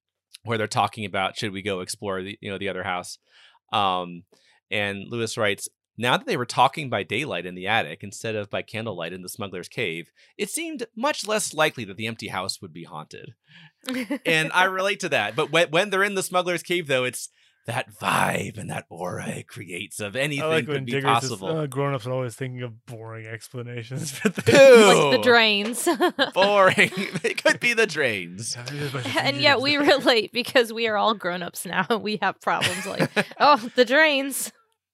[0.45, 3.19] where they're talking about should we go explore the you know the other house?
[3.73, 4.23] Um
[4.71, 8.51] and lewis writes now that they were talking by daylight in the attic instead of
[8.51, 12.61] by candlelight in the smuggler's cave, it seemed much less likely that the empty house
[12.63, 13.35] would be haunted.
[14.25, 15.37] And I relate to that.
[15.37, 17.29] But when, when they're in the smuggler's cave, though, it's
[17.67, 21.49] that vibe and that aura it creates of anything I like could be Diggers possible.
[21.49, 24.59] Is, uh, grown-ups are always thinking of boring explanations for things.
[24.59, 25.89] Like the drains.
[26.35, 26.91] Boring.
[27.23, 28.57] it could be the drains.
[29.17, 33.71] and yet we relate because we are all grown-ups now we have problems like, oh,
[33.77, 34.51] the drains.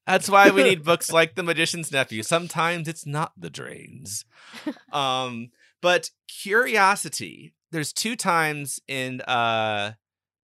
[0.08, 2.22] That's why we need books like The Magician's Nephew.
[2.22, 4.24] Sometimes it's not the drains.
[4.92, 5.50] Um,
[5.82, 7.52] but curiosity.
[7.70, 9.92] There's two times in uh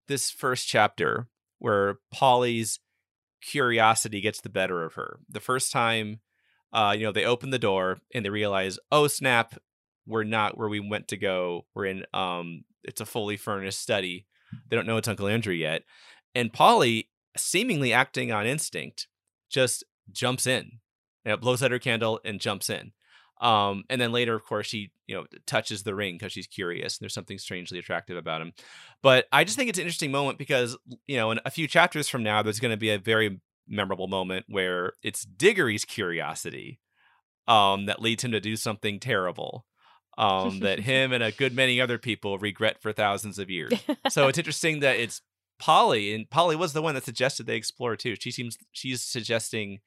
[0.08, 1.28] this first chapter
[1.60, 2.80] where Polly's
[3.42, 5.20] curiosity gets the better of her.
[5.30, 6.20] The first time,
[6.74, 9.56] uh, you know, they open the door and they realize, oh snap,
[10.06, 11.66] we're not where we went to go.
[11.74, 14.26] We're in um it's a fully furnished study.
[14.70, 15.84] They don't know it's Uncle Andrew yet.
[16.36, 19.08] And Polly, seemingly acting on instinct,
[19.54, 20.80] just jumps in.
[21.24, 22.92] You know, blows out her candle and jumps in.
[23.40, 26.98] Um, and then later, of course, she you know touches the ring because she's curious.
[26.98, 28.54] And there's something strangely attractive about him.
[29.02, 32.10] But I just think it's an interesting moment because you know, in a few chapters
[32.10, 36.80] from now, there's going to be a very memorable moment where it's Digory's curiosity
[37.48, 39.66] um, that leads him to do something terrible.
[40.16, 43.74] Um, that him and a good many other people regret for thousands of years.
[44.10, 45.22] So it's interesting that it's
[45.64, 48.16] Polly, and Polly was the one that suggested they explore too.
[48.20, 49.80] She seems she's suggesting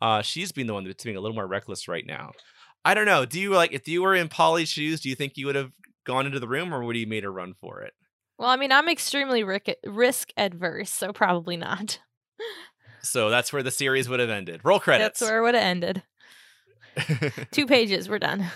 [0.00, 2.30] uh she's being the one that's being a little more reckless right now.
[2.84, 3.24] I don't know.
[3.24, 5.72] Do you like if you were in Polly's shoes, do you think you would have
[6.06, 7.92] gone into the room or would you made a run for it?
[8.38, 11.98] Well, I mean, I'm extremely risk risk adverse, so probably not.
[13.02, 14.60] So that's where the series would have ended.
[14.62, 15.18] Roll credits.
[15.18, 16.02] That's where it would have ended.
[17.50, 18.46] Two pages, we're done.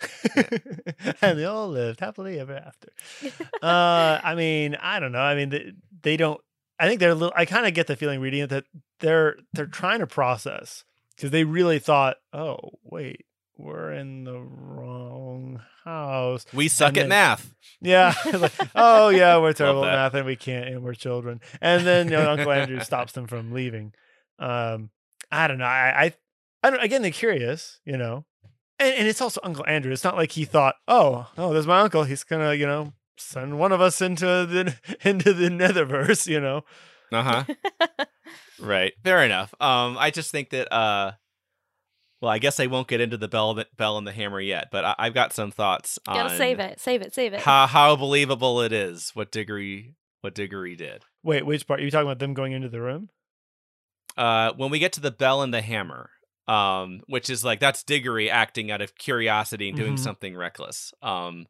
[1.22, 2.88] and they all lived happily ever after.
[3.62, 5.18] Uh, I mean, I don't know.
[5.18, 6.40] I mean, they, they don't.
[6.78, 7.32] I think they're a little.
[7.34, 8.64] I kind of get the feeling reading it that
[9.00, 10.84] they're they're trying to process
[11.16, 16.46] because they really thought, oh wait, we're in the wrong house.
[16.54, 17.54] We suck And at math.
[17.80, 18.14] Yeah.
[18.32, 21.40] like, oh yeah, we're terrible at math and we can't and we're children.
[21.60, 23.92] And then you know, Uncle Andrew stops them from leaving.
[24.38, 24.90] Um,
[25.32, 25.64] I don't know.
[25.64, 26.12] I, I,
[26.62, 26.82] I don't.
[26.82, 28.24] Again, they're curious, you know.
[28.78, 29.92] And, and it's also Uncle Andrew.
[29.92, 32.04] It's not like he thought, oh, oh, there's my uncle.
[32.04, 34.74] He's gonna, you know, send one of us into the
[35.08, 36.62] into the Netherverse, you know.
[37.12, 38.04] Uh huh.
[38.60, 38.92] right.
[39.02, 39.54] Fair enough.
[39.60, 41.12] Um, I just think that uh,
[42.20, 44.84] well, I guess I won't get into the bell, bell and the hammer yet, but
[44.84, 47.40] I, I've got some thoughts on Gotta save it, save it, save it.
[47.40, 51.04] how how believable it is what Digory what Digory did.
[51.22, 51.80] Wait, which part?
[51.80, 53.08] Are you talking about them going into the room?
[54.16, 56.10] Uh, when we get to the bell and the hammer,
[56.48, 59.98] um, which is like that's Digory acting out of curiosity and doing Mhm.
[59.98, 60.92] something reckless.
[61.02, 61.46] Um,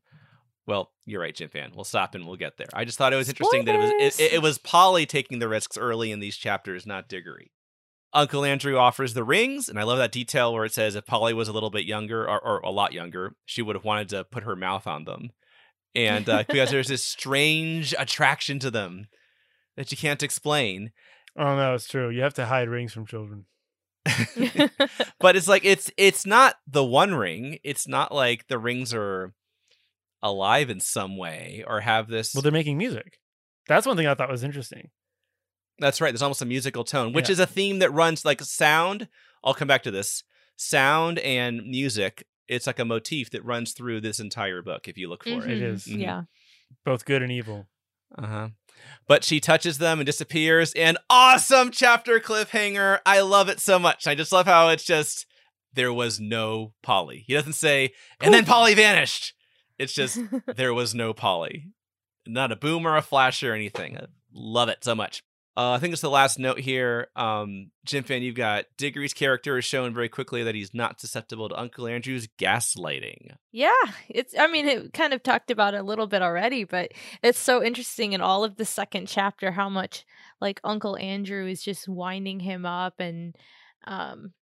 [0.67, 1.75] well, you're right, Jonfan.
[1.75, 2.67] We'll stop and we'll get there.
[2.75, 5.49] I just thought it was interesting that it was it, it was Polly taking the
[5.49, 7.53] risks early in these chapters, not Digory.
[8.13, 11.35] Uncle Andrew offers the rings, and I love that detail where it says if Polly
[11.35, 14.25] was a little bit younger or, or a lot younger, she would have wanted to
[14.25, 15.31] put her mouth on them.
[15.95, 19.09] And uh, because there's this strange attraction to them
[19.77, 20.93] that you can't explain.
[21.37, 22.09] Oh no, it's true.
[22.11, 23.45] You have to hide rings from children.
[25.21, 27.59] but it's like it's it's not the one ring.
[27.65, 29.33] It's not like the rings are
[30.23, 32.35] alive in some way or have this.
[32.35, 33.19] Well, they're making music.
[33.69, 34.91] That's one thing I thought was interesting.
[35.79, 36.11] That's right.
[36.11, 37.35] There's almost a musical tone, which Yeah.
[37.35, 39.09] is a theme that runs like sound.
[39.45, 40.25] I'll come back to this.
[40.57, 42.25] Sound and music.
[42.49, 45.51] It's like a motif that runs through this entire book if you look for It
[45.51, 45.61] it.
[45.61, 45.75] Mhm.
[45.75, 46.01] is Mhm.
[46.01, 46.23] Yeah.
[46.85, 47.69] both good and evil.
[48.17, 48.49] Uh huh.
[49.07, 50.73] But she touches them and disappears.
[50.75, 53.01] And awesome chapter cliffhanger.
[53.07, 54.07] I love it so much.
[54.07, 55.27] I just love how it's just
[55.73, 57.25] there was no Polly.
[57.27, 59.35] He doesn't say, and then Polly vanished.
[59.79, 60.19] It's just
[60.57, 61.67] there was no Polly.
[62.27, 63.97] Not a boom or a flash or anything.
[63.97, 65.23] I love it so much.
[65.59, 67.09] Uh, I think it's the last note here.
[67.17, 71.59] Um, Jonfan, you've got Digory's character is shown very quickly that he's not susceptible to
[71.59, 73.33] Uncle Andrew's gaslighting.
[73.51, 73.73] Yeah,
[74.09, 74.39] it's.
[74.39, 76.93] I mean, it kind of talked about a little bit already, but
[77.25, 80.07] it's so interesting in all of the second chapter how much
[80.41, 83.35] like Uncle Andrew is just winding him up and,
[83.85, 84.33] um,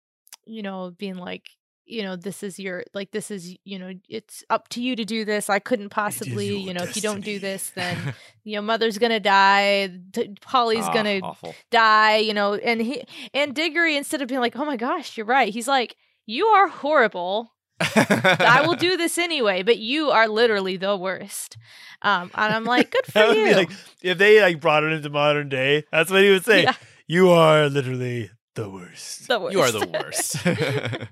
[0.45, 1.49] you know, being like,
[1.87, 5.05] you know, this is your like this is you know, it's up to you to
[5.05, 5.49] do this.
[5.49, 9.21] I couldn't possibly, you know, if you don't do this, then you know, mother's gonna
[9.21, 9.91] die.
[10.13, 11.55] T- Polly's Ah, gonna awful.
[11.71, 12.17] die.
[12.19, 15.53] You know, and he and Digory instead of being like, oh my gosh, you're right,
[15.53, 15.97] he's like,
[16.27, 17.53] you are horrible.
[17.79, 21.59] I will do this anyway, but you are literally the worst.
[22.03, 23.55] Um, and I'm like, good for you.
[23.55, 23.71] like
[24.03, 25.85] if they like brought it into modern day.
[25.93, 26.63] That's what he would say.
[26.63, 26.75] Yeah.
[27.07, 29.29] You are literally the worst.
[29.29, 29.53] the worst.
[29.55, 30.37] You are the worst.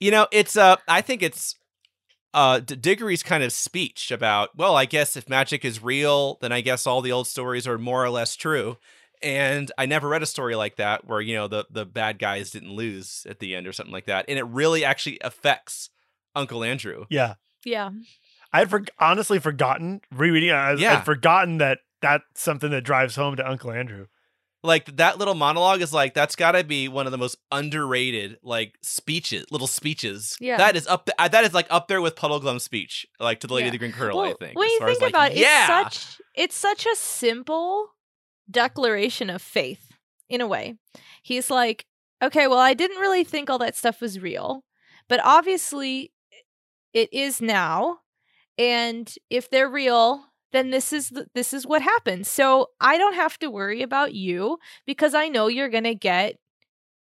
[0.00, 1.54] you know, it's uh I think it's
[2.34, 6.60] uh Digory's kind of speech about, well, I guess if magic is real, then I
[6.60, 8.78] guess all the old stories are more or less true.
[9.22, 12.50] And I never read a story like that where, you know, the the bad guys
[12.50, 14.24] didn't lose at the end or something like that.
[14.28, 15.90] And it really actually affects
[16.34, 17.04] Uncle Andrew.
[17.10, 17.34] Yeah.
[17.64, 17.90] yeah.
[18.52, 20.50] I had for- honestly forgotten rereading.
[20.50, 20.94] I, Yeah.
[20.98, 24.06] I'd forgotten that that's something that drives home to Uncle Andrew.
[24.62, 28.36] Like that little monologue is like that's got to be one of the most underrated
[28.42, 30.36] like speeches, little speeches.
[30.38, 30.58] Yeah.
[30.58, 31.06] that is up.
[31.06, 33.68] th- uh, that is like up there with Puddleglum's speech, like to the Lady Yeah.
[33.68, 34.20] of the Green Kirtle.
[34.28, 34.58] I think.
[34.58, 37.88] when you far as, think like, about it, yeah, it's such it's such a simple
[38.50, 39.92] declaration of faith
[40.28, 40.76] in a way.
[41.22, 41.86] He's like,
[42.22, 44.64] okay, well, I didn't really think all that stuff was real,
[45.08, 46.12] but obviously
[46.92, 48.00] it is now.
[48.58, 52.28] And if they're real, then this is the, this is what happens.
[52.28, 56.36] So I don't have to worry about you because I know you're gonna get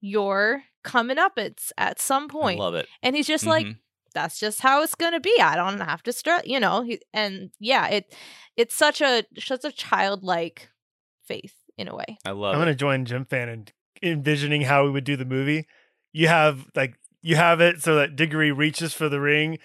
[0.01, 2.59] your coming up at at some I point.
[2.59, 2.87] love it.
[3.01, 3.77] And he's just like, Mhm.
[4.13, 5.39] that's just how it's gonna be.
[5.39, 6.83] I don't have to stress, you know.
[6.83, 8.15] He, and yeah, it
[8.55, 10.69] it's such a such a childlike
[11.25, 12.17] faith in a way.
[12.25, 12.57] I love it.
[12.57, 13.65] I'm gonna join Jonfan in
[14.01, 15.67] envisioning how we would do the movie.
[16.11, 19.59] You have like you have it so that Digory reaches for the ring,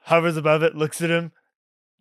[0.00, 1.30] hovers above it, looks at him,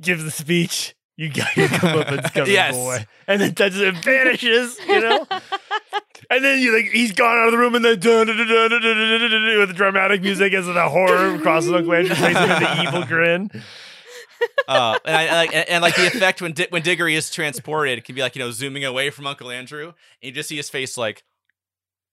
[0.01, 2.75] gives the speech you got your comeuppance coming yes.
[2.75, 5.25] boy, and then touches it vanishes, you know.
[6.29, 10.21] and then you like he's gone out of the room, and then with the dramatic
[10.21, 13.49] music as the horror crosses McLean's face with the evil grin.
[14.67, 18.03] Uh, and, I, like, and, and, like the effect when Di- when Digory is transported,
[18.03, 20.69] can be like you know zooming away from Uncle Andrew, and you just see his
[20.69, 21.23] face like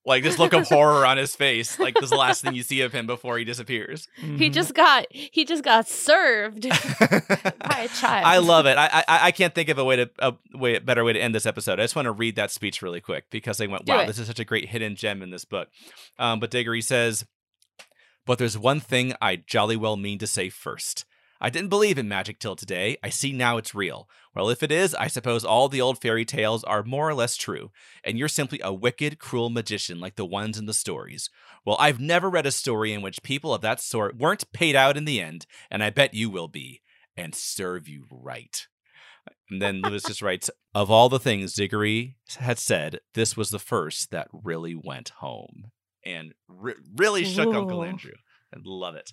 [0.05, 2.62] like this look of horror on his face, like this is the last thing you
[2.62, 4.09] see of him before he disappears.
[4.16, 4.53] he Mhm.
[4.53, 8.26] just got he just got served by a child.
[8.26, 8.76] I love it.
[8.76, 11.34] I, I I can't think of a way to a way better way to end
[11.34, 11.78] this episode.
[11.78, 14.07] I just want to read that speech really quick because I went, Do wow, it.
[14.09, 15.68] this is such a great hidden gem in this book.
[16.18, 17.24] Um, but Digory says,
[18.26, 21.05] but there's one thing I jolly well mean to say first.
[21.45, 22.97] I didn't believe in magic till today.
[23.03, 24.09] I see now it's real.
[24.32, 27.36] Well, if it is, I suppose all the old fairy tales are more or less
[27.36, 27.72] true,
[28.05, 31.28] and you're simply a wicked, cruel magician like the ones in the stories.
[31.66, 34.97] Well, I've never read a story in which people of that sort weren't paid out
[34.97, 36.80] in the end, and I bet you will be,
[37.16, 38.64] and serve you right.
[39.51, 43.59] And then Lewis just writes, of all the things Digory had said, this was the
[43.59, 45.72] first that really went home.
[46.05, 48.14] And re- really shook Uncle Andrew.
[48.55, 49.12] I love it.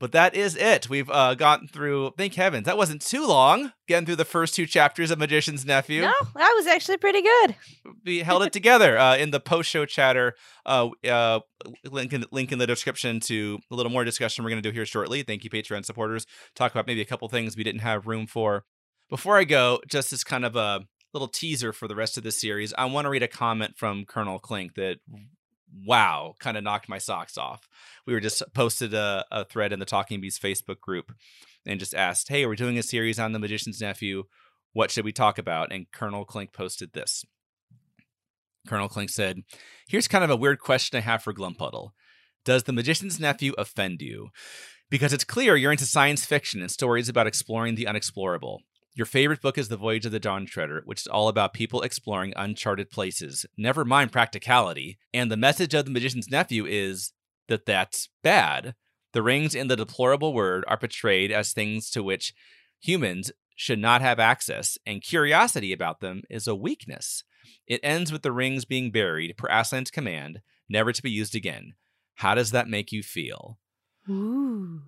[0.00, 0.88] But that is it.
[0.88, 4.64] We've uh, gotten through, thank heavens, that wasn't too long getting through the first two
[4.64, 6.00] chapters of Magician's Nephew.
[6.00, 7.54] No, that was actually pretty good.
[8.06, 10.36] We held it together uh, in the post show chatter.
[10.64, 11.40] Uh, uh,
[11.84, 14.74] link, in, link in the description to a little more discussion we're going to do
[14.74, 15.22] here shortly.
[15.22, 16.26] Thank you, Patreon supporters.
[16.54, 18.64] Talk about maybe a couple things we didn't have room for.
[19.10, 20.80] Before I go, just as kind of a
[21.12, 24.06] little teaser for the rest of the series, I want to read a comment from
[24.06, 24.98] Colonel Clink that,
[25.86, 27.68] wow, kind of knocked my socks off.
[28.06, 31.12] We were just posted a, a thread in the Talking Beasts Facebook group
[31.66, 34.24] and just asked, hey, are we're doing a series on The Magician's Nephew.
[34.72, 35.72] What should we talk about?
[35.72, 37.24] And Colonel Clink posted this.
[38.66, 39.42] Colonel Clink said,
[39.88, 41.90] Here's kind of a weird question I have for Glumpuddle.
[42.44, 44.28] Does The Magician's Nephew offend you?
[44.90, 48.58] Because it's clear you're into science fiction and stories about exploring the unexplorable.
[48.94, 51.82] Your favorite book is The Voyage of the Dawn Treader, which is all about people
[51.82, 54.98] exploring uncharted places, never mind practicality.
[55.14, 57.12] And the message of The Magician's Nephew is
[57.48, 58.74] that that's bad.
[59.12, 62.34] The rings in the deplorable word are portrayed as things to which
[62.80, 67.22] humans should not have access, and curiosity about them is a weakness.
[67.66, 71.74] It ends with the rings being buried per Aslan's command, never to be used again.
[72.16, 73.58] How does that make you feel?
[74.08, 74.82] Ooh.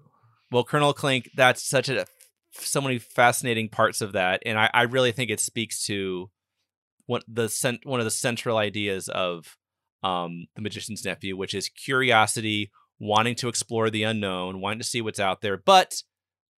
[0.50, 2.06] Well, Colonel Clink, that's such a
[2.52, 6.30] so many fascinating parts of that, and I, I really think it speaks to
[7.06, 9.56] what the cent- one of the central ideas of
[10.02, 15.00] um, the Magician's Nephew, which is curiosity, wanting to explore the unknown, wanting to see
[15.00, 16.02] what's out there, but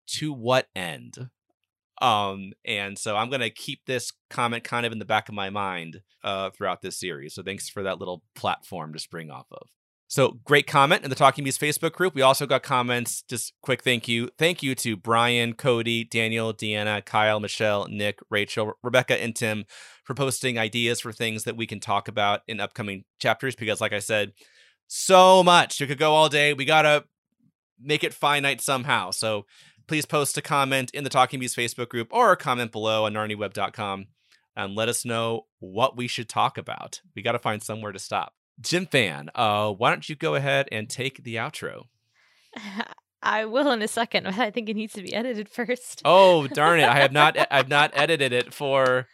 [0.07, 1.31] to what end?
[2.03, 5.51] Um, and so I'm gonna keep this comment kind of in the back of my
[5.51, 7.35] mind uh, throughout this series.
[7.35, 9.69] So thanks for that little platform to spring off of.
[10.07, 12.15] So great comment in the Talking Beasts Facebook group.
[12.15, 13.23] We also got comments.
[13.23, 14.29] Just quick thank you.
[14.39, 19.65] Thank you to Brian, Cody, Daniel, Deanna, Kyle, Michelle, Nick, Rachel, Rebecca, and Tim
[20.05, 23.57] for posting ideas for things that we can talk about in upcoming chapters.
[23.57, 24.33] Because, like I said,
[24.87, 25.81] so much.
[25.81, 26.53] We could go all day.
[26.53, 27.05] We gotta
[27.81, 29.11] make it finite somehow.
[29.11, 29.47] So
[29.87, 34.07] please post a comment in the Talking Beasts Facebook group or comment below on narniaweb.com
[34.57, 37.01] and let us know what we should talk about.
[37.15, 38.35] We got to find somewhere to stop.
[38.63, 41.85] Jonfan, uh, why don't you go ahead and take the outro?
[43.23, 46.03] I will in a second, but I think it needs to be edited first.
[46.05, 46.85] Oh darn it!
[46.89, 49.09] I have not I've not edited it for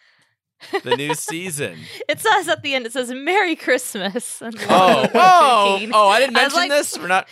[0.83, 1.79] the new season.
[2.09, 5.93] It says at the end, it says "Merry Christmas." and Oh, oh, 15.
[5.95, 6.09] oh!
[6.09, 6.99] I didn't I mention like- this.
[6.99, 7.29] We're not.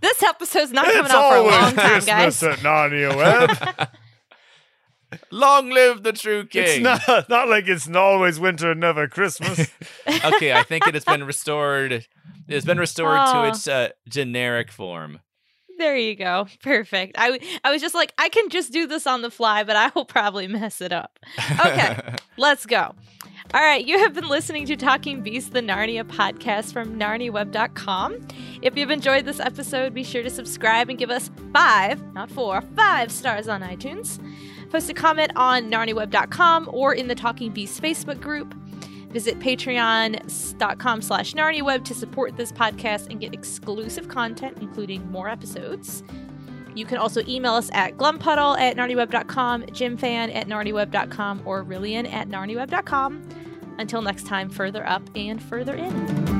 [0.00, 2.42] this episode's not coming out for a long time, Christmas guys.
[2.44, 3.88] at Narnia Web.
[5.30, 6.82] Long live the true it's king.
[6.82, 9.70] not, not like it's always winter, and never Christmas.
[10.24, 12.06] okay, I think it has been restored.
[12.48, 13.42] It's been restored Aw.
[13.42, 15.20] to its uh, generic form.
[15.78, 16.46] There you go.
[16.62, 17.16] Perfect.
[17.18, 19.90] I, I was just like, I can just do this on the fly, but I
[19.94, 21.18] will probably mess it up.
[21.64, 22.94] Okay, let's go.
[23.54, 28.26] All right, you have been listening to Talking Beast, the Narnia podcast from narniaweb.com.
[28.62, 32.60] If you've enjoyed this episode, be sure to subscribe and give us five, not four,
[32.74, 34.18] five stars on iTunes.
[34.70, 38.54] Post a comment on narniaweb.com or in the Talking Beasts Facebook group.
[39.10, 46.02] Visit patreon.com slash narniaweb to support this podcast and get exclusive content, including more episodes.
[46.74, 52.28] You can also email us at glumpuddle at narniaweb.com, jonfan at narniaweb.com, or rilian at
[52.28, 53.26] narniaweb.com.
[53.78, 56.35] Until next time, further up and further in.